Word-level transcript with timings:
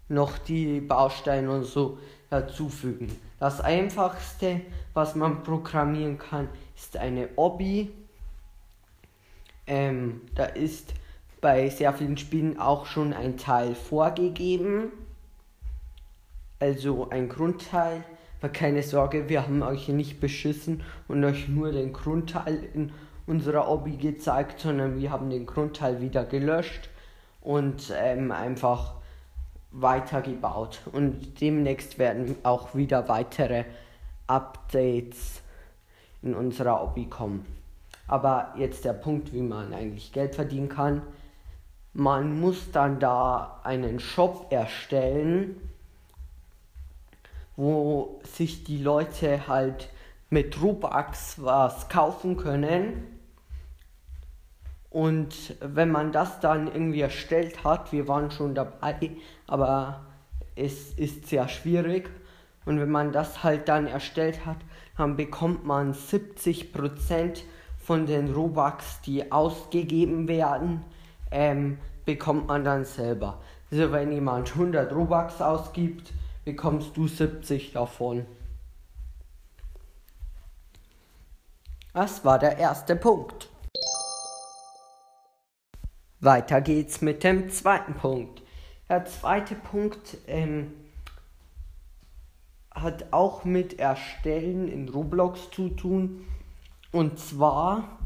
noch 0.07 0.37
die 0.37 0.81
Bausteine 0.81 1.49
und 1.49 1.63
so 1.63 1.97
dazufügen. 2.29 3.15
Das 3.39 3.61
einfachste, 3.61 4.61
was 4.93 5.15
man 5.15 5.43
programmieren 5.43 6.17
kann, 6.17 6.47
ist 6.75 6.97
eine 6.97 7.29
Obby. 7.35 7.91
Ähm, 9.67 10.21
da 10.35 10.45
ist 10.45 10.93
bei 11.41 11.69
sehr 11.69 11.93
vielen 11.93 12.17
Spielen 12.17 12.59
auch 12.59 12.85
schon 12.85 13.13
ein 13.13 13.37
Teil 13.37 13.75
vorgegeben. 13.75 14.91
Also 16.59 17.09
ein 17.09 17.29
Grundteil. 17.29 18.03
Aber 18.39 18.49
keine 18.49 18.83
Sorge, 18.83 19.27
wir 19.29 19.43
haben 19.43 19.63
euch 19.63 19.87
nicht 19.87 20.19
beschissen 20.19 20.83
und 21.07 21.23
euch 21.23 21.47
nur 21.47 21.71
den 21.71 21.93
Grundteil 21.93 22.63
in 22.73 22.91
unserer 23.27 23.69
Obby 23.69 23.97
gezeigt, 23.97 24.59
sondern 24.59 24.99
wir 24.99 25.11
haben 25.11 25.29
den 25.29 25.45
Grundteil 25.45 26.01
wieder 26.01 26.25
gelöscht 26.25 26.89
und 27.41 27.93
ähm, 27.95 28.31
einfach 28.31 28.93
weitergebaut. 29.71 30.81
Und 30.91 31.41
demnächst 31.41 31.97
werden 31.97 32.35
auch 32.43 32.75
wieder 32.75 33.07
weitere 33.07 33.65
Updates 34.27 35.41
in 36.21 36.33
unserer 36.35 36.83
Obby 36.83 37.05
kommen. 37.05 37.45
Aber 38.07 38.53
jetzt 38.57 38.85
der 38.85 38.93
Punkt, 38.93 39.33
wie 39.33 39.41
man 39.41 39.73
eigentlich 39.73 40.11
Geld 40.11 40.35
verdienen 40.35 40.69
kann. 40.69 41.01
Man 41.93 42.39
muss 42.39 42.71
dann 42.71 42.99
da 42.99 43.59
einen 43.63 43.99
Shop 43.99 44.47
erstellen, 44.51 45.55
wo 47.55 48.19
sich 48.23 48.63
die 48.63 48.83
Leute 48.83 49.47
halt 49.47 49.89
mit 50.29 50.61
Robux 50.61 51.41
was 51.41 51.87
kaufen 51.87 52.35
können 52.37 53.14
und 54.95 55.57
wenn 55.59 55.91
man 55.91 56.13
das 56.13 56.39
dann 56.39 56.67
irgendwie 56.67 57.01
erstellt 57.01 57.65
hat, 57.65 57.91
wir 57.91 58.07
waren 58.07 58.31
schon 58.31 58.55
dabei, 58.55 59.11
aber 59.45 60.05
es 60.55 60.93
ist 60.93 61.27
sehr 61.27 61.49
schwierig. 61.49 62.09
Und 62.65 62.79
wenn 62.79 62.91
man 62.91 63.11
das 63.11 63.43
halt 63.43 63.67
dann 63.67 63.87
erstellt 63.87 64.45
hat, 64.45 64.55
dann 64.95 65.17
bekommt 65.17 65.65
man 65.65 65.93
70% 65.93 67.41
von 67.77 68.05
den 68.05 68.33
Robux, 68.33 69.01
die 69.01 69.33
ausgegeben 69.33 70.29
werden, 70.29 70.85
ähm, 71.29 71.77
bekommt 72.05 72.47
man 72.47 72.63
dann 72.63 72.85
selber. 72.85 73.41
Also 73.71 73.91
wenn 73.91 74.13
jemand 74.13 74.53
100 74.53 74.93
Robux 74.93 75.41
ausgibt, 75.41 76.13
bekommst 76.45 76.95
du 76.95 77.09
70 77.09 77.73
davon. 77.73 78.25
Das 81.93 82.23
war 82.23 82.39
der 82.39 82.57
erste 82.57 82.95
Punkt. 82.95 83.49
Weiter 86.25 86.61
geht's 86.61 87.01
mit 87.01 87.23
dem 87.23 87.49
zweiten 87.49 87.93
Punkt. 87.93 88.41
Der 88.89 89.05
zweite 89.05 89.55
Punkt 89.55 90.17
ähm, 90.27 90.73
hat 92.71 93.13
auch 93.13 93.45
mit 93.45 93.79
Erstellen 93.79 94.67
in 94.67 94.89
Roblox 94.89 95.49
zu 95.51 95.69
tun. 95.69 96.25
Und 96.91 97.19
zwar, 97.19 97.97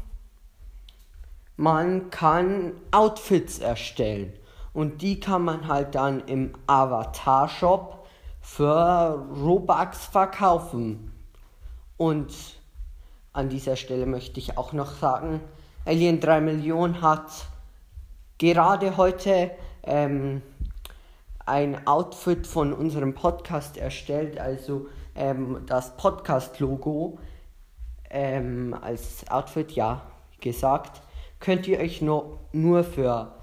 man 1.56 2.10
kann 2.10 2.72
Outfits 2.90 3.58
erstellen. 3.58 4.32
Und 4.72 5.02
die 5.02 5.18
kann 5.18 5.42
man 5.42 5.66
halt 5.66 5.94
dann 5.94 6.20
im 6.20 6.54
Avatar-Shop 6.66 8.06
für 8.40 9.26
Robux 9.36 10.06
verkaufen. 10.06 11.12
Und 11.96 12.32
an 13.32 13.48
dieser 13.48 13.76
Stelle 13.76 14.06
möchte 14.06 14.40
ich 14.40 14.56
auch 14.56 14.72
noch 14.72 14.92
sagen, 14.92 15.40
Alien 15.84 16.20
3 16.20 16.40
Millionen 16.40 17.02
hat 17.02 17.30
gerade 18.40 18.96
heute 18.96 19.50
ähm, 19.82 20.40
ein 21.44 21.86
Outfit 21.86 22.46
von 22.46 22.72
unserem 22.72 23.14
Podcast 23.14 23.76
erstellt, 23.76 24.40
also 24.40 24.86
ähm, 25.14 25.62
das 25.66 25.94
Podcast-Logo 25.98 27.18
ähm, 28.08 28.74
als 28.80 29.30
Outfit, 29.30 29.72
ja, 29.72 30.00
gesagt, 30.40 31.02
könnt 31.38 31.68
ihr 31.68 31.80
euch 31.80 32.00
nur, 32.00 32.38
nur 32.52 32.82
für 32.82 33.34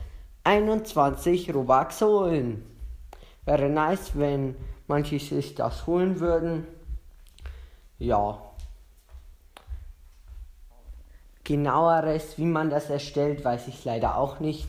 21 0.44 1.54
Robux 1.54 2.02
holen. 2.02 2.66
Wäre 3.46 3.70
nice, 3.70 4.12
wenn 4.16 4.56
manche 4.88 5.20
sich 5.20 5.54
das 5.54 5.86
holen 5.86 6.20
würden. 6.20 6.66
Ja. 8.00 8.42
Genaueres, 11.44 12.40
wie 12.40 12.46
man 12.46 12.72
das 12.72 12.90
erstellt, 12.90 13.46
weiß 13.46 13.68
ich 13.68 13.86
leider 13.86 14.18
auch 14.18 14.40
nicht. 14.40 14.68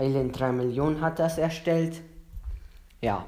Alien 0.00 0.32
3 0.32 0.52
Millionen 0.52 1.02
hat 1.02 1.18
das 1.18 1.36
erstellt. 1.36 2.00
Ja. 3.02 3.26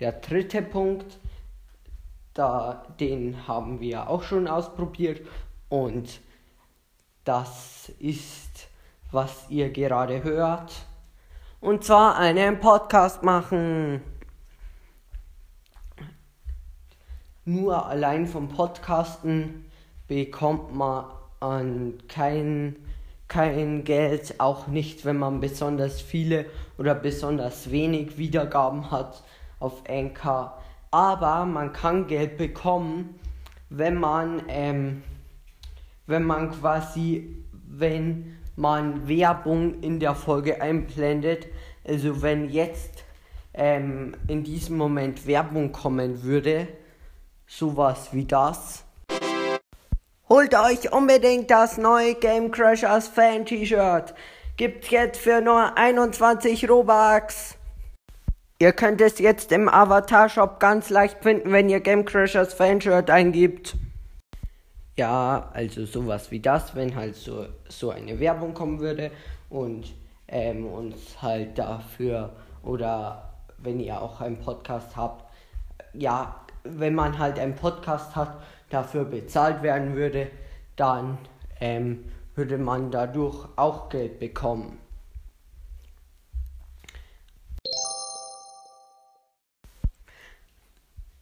Der 0.00 0.12
dritte 0.12 0.62
Punkt, 0.62 1.18
da, 2.32 2.86
den 2.98 3.46
haben 3.46 3.80
wir 3.80 4.08
auch 4.08 4.22
schon 4.22 4.48
ausprobiert 4.48 5.26
und 5.68 6.20
das 7.24 7.92
ist, 7.98 8.68
was 9.10 9.44
ihr 9.50 9.70
gerade 9.70 10.22
hört. 10.22 10.72
Und 11.60 11.84
zwar 11.84 12.16
einen 12.16 12.60
Podcast 12.60 13.22
machen. 13.22 14.02
Nur 17.48 17.86
allein 17.86 18.26
vom 18.26 18.48
Podcasten 18.48 19.66
bekommt 20.08 20.74
man 20.74 21.04
an 21.38 21.94
kein, 22.08 22.74
kein 23.28 23.84
Geld, 23.84 24.40
auch 24.40 24.66
nicht, 24.66 25.04
wenn 25.04 25.18
man 25.18 25.38
besonders 25.38 26.00
viele 26.00 26.46
oder 26.76 26.96
besonders 26.96 27.70
wenig 27.70 28.18
Wiedergaben 28.18 28.90
hat 28.90 29.22
auf 29.60 29.84
Anchor. 29.88 30.60
Aber 30.90 31.46
man 31.46 31.72
kann 31.72 32.08
Geld 32.08 32.36
bekommen, 32.36 33.14
wenn 33.70 33.94
man, 33.94 34.42
ähm, 34.48 35.04
wenn 36.08 36.24
man 36.24 36.50
quasi, 36.50 37.44
wenn 37.52 38.38
man 38.56 39.06
Werbung 39.06 39.84
in 39.84 40.00
der 40.00 40.16
Folge 40.16 40.60
einblendet. 40.60 41.46
Also 41.86 42.22
wenn 42.22 42.50
jetzt 42.50 43.04
ähm, 43.54 44.16
in 44.26 44.42
diesem 44.42 44.76
Moment 44.76 45.28
Werbung 45.28 45.70
kommen 45.70 46.24
würde, 46.24 46.66
sowas 47.46 48.08
wie 48.12 48.24
das. 48.24 48.84
Holt 50.28 50.54
euch 50.54 50.92
unbedingt 50.92 51.50
das 51.50 51.78
neue 51.78 52.14
Game 52.14 52.50
Crashers 52.50 53.08
Fan 53.08 53.46
T-Shirt. 53.46 54.12
Gibt's 54.56 54.90
jetzt 54.90 55.20
für 55.20 55.40
nur 55.40 55.76
21 55.76 56.68
Robux. 56.68 57.56
Ihr 58.58 58.72
könnt 58.72 59.00
es 59.00 59.18
jetzt 59.18 59.52
im 59.52 59.68
Avatar 59.68 60.28
Shop 60.28 60.58
ganz 60.58 60.90
leicht 60.90 61.22
finden, 61.22 61.52
wenn 61.52 61.68
ihr 61.68 61.80
Game 61.80 62.04
Crashers 62.04 62.54
Fan 62.54 62.80
Shirt 62.80 63.10
eingibt. 63.10 63.76
Ja, 64.96 65.50
also 65.52 65.84
sowas 65.84 66.30
wie 66.30 66.40
das, 66.40 66.74
wenn 66.74 66.96
halt 66.96 67.16
so, 67.16 67.46
so 67.68 67.90
eine 67.90 68.18
Werbung 68.18 68.54
kommen 68.54 68.80
würde 68.80 69.10
und 69.50 69.94
ähm, 70.26 70.66
uns 70.66 71.20
halt 71.20 71.58
dafür 71.58 72.30
oder 72.62 73.34
wenn 73.58 73.78
ihr 73.78 74.00
auch 74.00 74.22
einen 74.22 74.38
Podcast 74.38 74.96
habt, 74.96 75.24
ja, 75.92 76.45
wenn 76.70 76.94
man 76.94 77.18
halt 77.18 77.38
einen 77.38 77.54
Podcast 77.54 78.16
hat, 78.16 78.42
dafür 78.70 79.04
bezahlt 79.04 79.62
werden 79.62 79.94
würde, 79.94 80.28
dann 80.76 81.18
ähm, 81.60 82.04
würde 82.34 82.58
man 82.58 82.90
dadurch 82.90 83.46
auch 83.56 83.88
Geld 83.88 84.18
bekommen. 84.18 84.78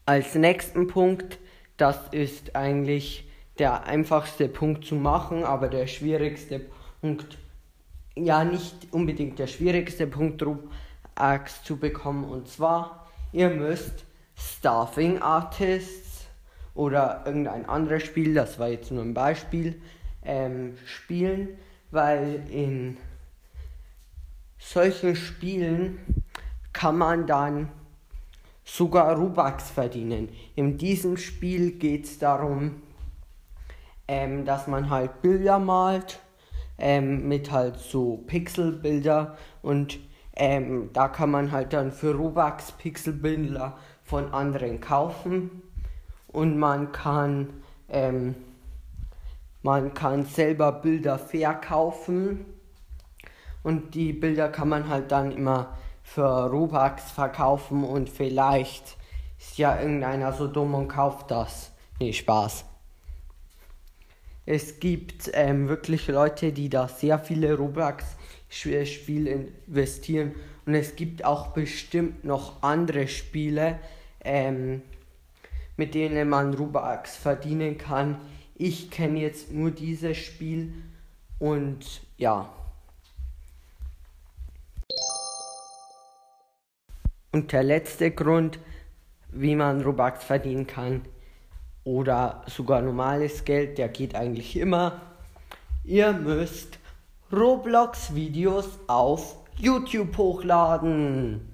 Als 0.07 0.35
nächsten 0.35 0.87
Punkt, 0.87 1.39
das 1.77 1.99
ist 2.11 2.55
eigentlich 2.55 3.27
der 3.59 3.85
einfachste 3.85 4.49
Punkt 4.49 4.85
zu 4.85 4.97
machen, 4.97 5.45
aber 5.45 5.69
der 5.69 5.87
schwierigste 5.87 6.61
Punkt, 7.01 7.39
ja 8.15 8.45
nicht 8.45 8.93
unbedingt 8.93 9.39
der 9.39 9.47
schwierigste 9.47 10.07
Punkt, 10.07 10.43
Robux 10.43 11.63
zu 11.63 11.77
bekommen. 11.77 12.25
Und 12.25 12.49
zwar, 12.49 13.07
ihr 13.33 13.51
müsst 13.51 14.04
Staffing 14.37 15.21
Artists 15.21 16.27
oder 16.75 17.23
irgendein 17.27 17.69
anderes 17.69 18.03
Spiel, 18.03 18.35
das 18.35 18.59
war 18.59 18.69
jetzt 18.69 18.91
nur 18.91 19.03
ein 19.03 19.15
Beispiel, 19.15 19.81
ähm, 20.25 20.77
spielen, 20.85 21.49
weil 21.91 22.43
in 22.51 22.97
solchen 24.59 25.15
Spielen 25.15 25.99
kann 26.73 26.99
man 26.99 27.27
dann 27.27 27.69
sogar 28.65 29.17
Robux 29.17 29.71
verdienen. 29.71 30.31
In 30.57 30.79
diesem 30.79 31.17
Spiel 31.17 31.73
geht 31.73 32.07
es 32.07 32.19
darum, 32.19 32.83
ähm, 34.09 34.45
dass 34.45 34.67
man 34.67 34.91
halt 34.91 35.23
Bilder 35.23 35.59
malt 35.59 36.19
ähm, 36.79 37.29
mit 37.29 37.51
halt 37.51 37.79
so 37.79 38.19
Pixelbilder 38.27 39.37
und 39.63 39.99
ähm, 40.37 40.91
da 40.93 41.09
kann 41.09 41.31
man 41.31 41.53
halt 41.53 41.73
dann 41.73 41.93
für 41.93 42.15
Robux 42.15 42.73
Pixelbilder 42.73 43.77
von 44.03 44.33
anderen 44.33 44.81
kaufen 44.81 45.63
und 46.29 46.59
man 46.59 46.93
kann 46.93 47.49
ähm, 47.89 48.35
man 49.63 49.95
kann 49.95 50.25
selber 50.25 50.73
Bilder 50.73 51.19
verkaufen 51.19 52.45
und 53.63 53.95
die 53.95 54.13
Bilder 54.13 54.51
kann 54.51 54.69
man 54.69 54.89
halt 54.89 55.11
dann 55.11 55.33
immer 55.33 55.77
für 56.03 56.51
Robux 56.51 57.11
verkaufen 57.11 57.83
und 57.83 58.11
vielleicht 58.11 58.99
ist 59.39 59.59
ja 59.59 59.81
irgendeiner 59.81 60.33
so 60.33 60.49
dumm 60.49 60.75
und 60.75 60.89
kauft 60.89 61.31
das. 61.31 61.73
Nee, 61.99 62.13
Spaß. 62.13 62.67
Es 64.47 64.81
gibt 64.81 65.31
ähm, 65.33 65.69
wirklich 65.69 66.09
Leute, 66.09 66.53
die 66.53 66.69
da 66.69 66.87
sehr 66.87 67.19
viele 67.19 67.55
Robux-Spiele 68.65 69.49
investieren 69.67 70.35
und 70.67 70.75
es 70.75 70.97
gibt 70.97 71.25
auch 71.25 71.49
bestimmt 71.49 72.25
noch 72.25 72.63
andere 72.63 73.09
Spiele, 73.09 73.79
ähm, 74.25 74.83
mit 75.77 75.95
denen 75.95 76.29
man 76.29 76.55
Robux 76.55 77.17
verdienen 77.17 77.79
kann. 77.79 78.21
Ich 78.55 78.91
kenne 78.91 79.21
jetzt 79.21 79.53
nur 79.53 79.71
dieses 79.71 80.17
Spiel 80.17 80.73
und 81.39 82.03
ja. 82.17 82.53
Und 87.33 87.53
der 87.53 87.65
letzte 87.65 88.13
Grund, 88.13 88.61
wie 89.31 89.57
man 89.57 89.83
Robux 89.83 90.23
verdienen 90.23 90.67
kann 90.67 91.03
oder 91.83 92.45
sogar 92.47 92.81
normales 92.81 93.45
Geld, 93.45 93.77
der 93.77 93.89
geht 93.89 94.15
eigentlich 94.15 94.57
immer. 94.57 95.03
Ihr 95.83 96.13
müsst 96.13 96.79
Roblox-Videos 97.35 98.79
auf 98.87 99.37
YouTube 99.57 100.17
hochladen. 100.17 101.53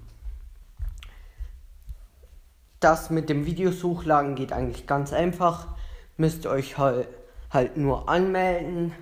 Das 2.79 3.09
mit 3.09 3.29
dem 3.29 3.45
Videos 3.45 3.83
hochladen 3.83 4.35
geht 4.35 4.53
eigentlich 4.53 4.85
ganz 4.85 5.11
einfach 5.11 5.67
müsst 6.17 6.45
euch 6.45 6.77
halt, 6.77 7.07
halt 7.49 7.77
nur 7.77 8.07
anmelden. 8.07 8.93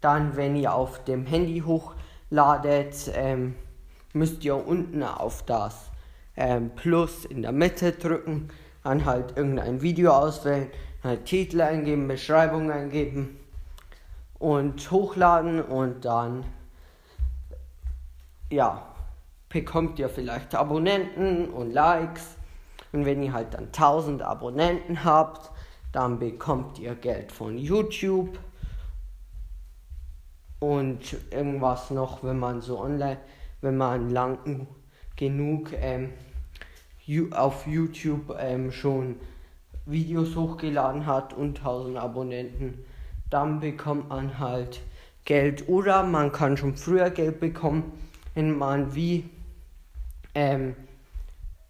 Dann, 0.00 0.36
wenn 0.36 0.54
ihr 0.54 0.74
auf 0.74 1.02
dem 1.04 1.24
Handy 1.24 1.60
hochladet, 1.60 3.10
ähm, 3.14 3.54
müsst 4.12 4.44
ihr 4.44 4.66
unten 4.66 5.02
auf 5.02 5.44
das 5.44 5.90
ähm, 6.36 6.70
Plus 6.76 7.24
in 7.24 7.42
der 7.42 7.52
Mitte 7.52 7.92
drücken, 7.92 8.48
dann 8.84 9.04
halt 9.06 9.36
irgendein 9.36 9.80
Video 9.80 10.12
auswählen, 10.12 10.70
halt 11.02 11.24
Titel 11.24 11.62
eingeben, 11.62 12.06
Beschreibung 12.06 12.70
eingeben 12.70 13.38
und 14.42 14.90
hochladen 14.90 15.62
und 15.62 16.04
dann 16.04 16.44
ja, 18.50 18.84
bekommt 19.48 20.00
ihr 20.00 20.08
vielleicht 20.08 20.56
Abonnenten 20.56 21.48
und 21.48 21.72
Likes. 21.72 22.36
Und 22.90 23.06
wenn 23.06 23.22
ihr 23.22 23.32
halt 23.32 23.54
dann 23.54 23.66
1000 23.66 24.20
Abonnenten 24.22 25.04
habt, 25.04 25.52
dann 25.92 26.18
bekommt 26.18 26.80
ihr 26.80 26.96
Geld 26.96 27.30
von 27.30 27.56
YouTube 27.56 28.36
und 30.58 31.16
irgendwas 31.30 31.92
noch, 31.92 32.24
wenn 32.24 32.40
man 32.40 32.62
so 32.62 32.80
online, 32.80 33.18
wenn 33.60 33.76
man 33.76 34.10
lang 34.10 34.66
genug 35.14 35.72
ähm, 35.74 36.10
auf 37.30 37.68
YouTube 37.68 38.36
ähm, 38.40 38.72
schon 38.72 39.20
Videos 39.86 40.34
hochgeladen 40.34 41.06
hat 41.06 41.32
und 41.32 41.58
1000 41.58 41.96
Abonnenten, 41.96 42.84
dann 43.32 43.60
bekommt 43.60 44.10
man 44.10 44.38
halt 44.38 44.82
Geld 45.24 45.68
oder 45.68 46.02
man 46.02 46.32
kann 46.32 46.56
schon 46.56 46.76
früher 46.76 47.10
Geld 47.10 47.40
bekommen, 47.40 47.92
wenn 48.34 48.56
man 48.56 48.94
wie 48.94 49.30
ähm, 50.34 50.76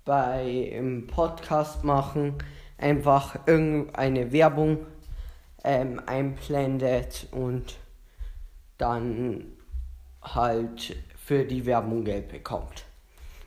bei 0.04 0.44
im 0.72 1.06
Podcast 1.06 1.84
machen 1.84 2.34
einfach 2.78 3.46
irgendeine 3.46 4.32
Werbung 4.32 4.86
ähm, 5.62 6.02
einblendet 6.06 7.28
und 7.30 7.78
dann 8.78 9.44
halt 10.20 10.96
für 11.16 11.44
die 11.44 11.64
Werbung 11.64 12.04
Geld 12.04 12.28
bekommt. 12.28 12.84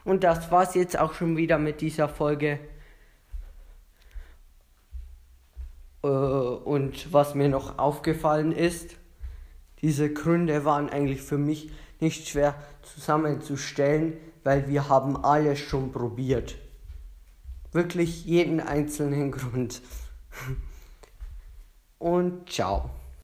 Und 0.06 0.24
das 0.24 0.50
war's 0.52 0.76
jetzt 0.76 0.98
auch 0.98 1.14
schon 1.14 1.36
wieder 1.36 1.58
mit 1.58 1.82
dieser 1.82 2.08
Folge. 2.08 2.60
Äh, 6.04 6.35
und 6.76 7.14
was 7.14 7.36
mir 7.36 7.48
noch 7.48 7.80
aufgefallen 7.80 8.52
ist, 8.52 8.98
diese 9.82 10.12
Gründe 10.12 10.66
waren 10.66 10.90
eigentlich 10.90 11.22
für 11.22 11.38
mich 11.38 11.72
nicht 12.02 12.28
schwer 12.28 12.54
zusammenzustellen, 12.82 14.18
weil 14.44 14.68
wir 14.68 14.90
haben 14.90 15.16
alles 15.16 15.58
schon 15.58 15.94
probiert. 15.94 16.56
Wirklich 17.72 18.26
jeden 18.26 18.60
einzelnen 18.60 19.32
Grund. 19.38 19.82
Und 21.98 22.50
ciao. 22.50 22.90